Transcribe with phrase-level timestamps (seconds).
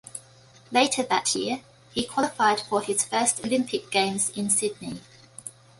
[0.71, 1.61] Later that year
[1.93, 4.99] he qualified for his first Olympic Games in Sydney.